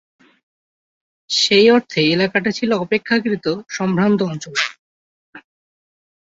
[1.29, 3.45] সেই অর্থে এলাকাটি ছিল অপেক্ষাকৃত
[3.69, 4.55] সম্ভ্রান্ত অঞ্চল।